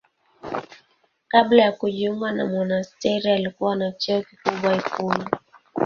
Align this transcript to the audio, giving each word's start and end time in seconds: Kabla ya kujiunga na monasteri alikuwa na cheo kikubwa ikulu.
Kabla 1.27 1.63
ya 1.63 1.71
kujiunga 1.71 2.31
na 2.31 2.45
monasteri 2.45 3.29
alikuwa 3.31 3.75
na 3.75 3.91
cheo 3.91 4.21
kikubwa 4.23 4.75
ikulu. 4.75 5.25